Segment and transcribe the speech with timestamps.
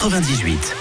[0.00, 0.76] 98.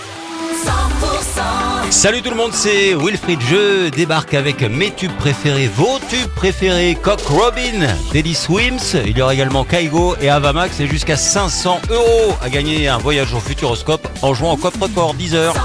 [1.89, 3.39] Salut tout le monde, c'est Wilfried.
[3.41, 6.95] Je débarque avec mes tubes préférés, vos tubes préférés.
[7.01, 9.01] Cock Robin, Teddy Swims.
[9.07, 13.33] Il y aura également Kaigo et Avamax et jusqu'à 500 euros à gagner un voyage
[13.33, 15.55] au Futuroscope en jouant au coffre record 10 heures.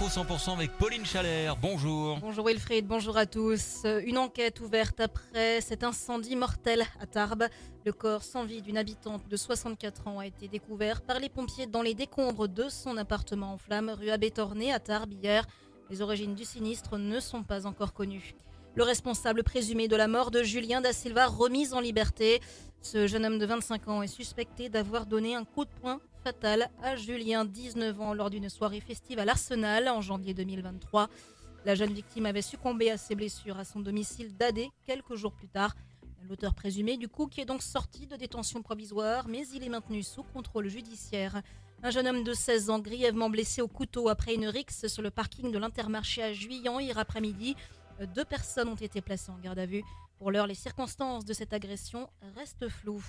[0.00, 1.56] L'info 100% avec Pauline Chalère.
[1.56, 2.18] Bonjour.
[2.20, 3.82] Bonjour Wilfried, bonjour à tous.
[3.84, 7.48] Euh, Une enquête ouverte après cet incendie mortel à Tarbes.
[7.84, 11.66] Le corps sans vie d'une habitante de 64 ans a été découvert par les pompiers
[11.66, 15.46] dans les décombres de son appartement en flammes rue Abbé Torné à Tarbes hier.
[15.90, 18.34] Les origines du sinistre ne sont pas encore connues.
[18.76, 22.40] Le responsable présumé de la mort de Julien Da Silva remis en liberté.
[22.80, 26.70] Ce jeune homme de 25 ans est suspecté d'avoir donné un coup de poing fatal
[26.82, 31.08] à Julien, 19 ans, lors d'une soirée festive à l'Arsenal en janvier 2023.
[31.64, 35.48] La jeune victime avait succombé à ses blessures à son domicile d'Adé quelques jours plus
[35.48, 35.74] tard.
[36.28, 40.02] L'auteur présumé du coup qui est donc sorti de détention provisoire, mais il est maintenu
[40.02, 41.42] sous contrôle judiciaire.
[41.82, 45.10] Un jeune homme de 16 ans grièvement blessé au couteau après une rixe sur le
[45.10, 47.56] parking de l'Intermarché à Juillan hier après-midi.
[48.14, 49.82] Deux personnes ont été placées en garde à vue.
[50.18, 53.02] Pour l'heure, les circonstances de cette agression restent floues.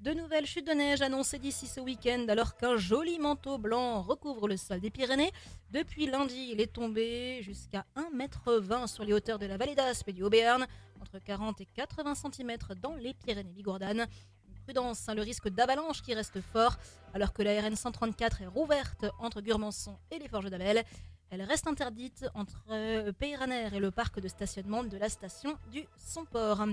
[0.00, 4.48] De nouvelles chutes de neige annoncées d'ici ce week-end alors qu'un joli manteau blanc recouvre
[4.48, 5.30] le sol des Pyrénées.
[5.72, 10.08] Depuis lundi, il est tombé jusqu'à 1,20 m sur les hauteurs de la vallée d'Aspe
[10.08, 10.66] et du Haut-Béarn,
[11.02, 14.06] entre 40 et 80 cm dans les Pyrénées-Bigourdanes.
[14.64, 16.78] Prudence, hein, le risque d'avalanche qui reste fort
[17.12, 20.82] alors que la RN 134 est rouverte entre Gurmançon et les Forges d'Abel.
[21.28, 25.84] Elle reste interdite entre euh, Peyraner et le parc de stationnement de la station du
[25.98, 26.64] Somport.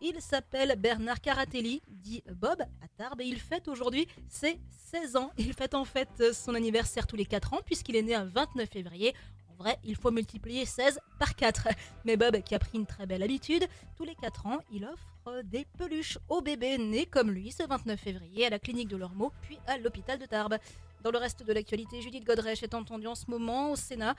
[0.00, 4.60] Il s'appelle Bernard Caratelli, dit Bob, à Tarbes, et il fête aujourd'hui ses
[4.92, 5.32] 16 ans.
[5.36, 8.24] Il fête en fait euh, son anniversaire tous les 4 ans, puisqu'il est né un
[8.24, 9.12] 29 février.
[9.48, 11.68] En vrai, il faut multiplier 16 par 4.
[12.04, 15.42] Mais Bob, qui a pris une très belle habitude, tous les 4 ans, il offre
[15.42, 19.32] des peluches aux bébés nés comme lui ce 29 février à la clinique de Lormeau,
[19.42, 20.58] puis à l'hôpital de Tarbes.
[21.02, 24.14] Dans le reste de l'actualité, Judith Godrèche est entendue en ce moment au Sénat.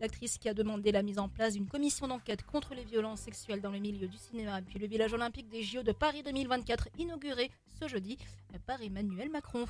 [0.00, 3.60] L'actrice qui a demandé la mise en place d'une commission d'enquête contre les violences sexuelles
[3.60, 7.52] dans le milieu du cinéma, puis le village olympique des JO de Paris 2024 inauguré
[7.80, 8.18] ce jeudi
[8.66, 9.66] par Emmanuel Macron.